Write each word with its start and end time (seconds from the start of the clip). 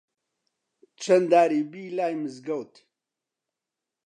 چەن 1.01 1.23
داری 1.31 1.61
بی 1.71 1.83
لای 1.97 2.15
مزگەوت 2.21 2.73